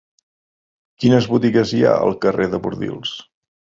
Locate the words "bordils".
2.65-3.17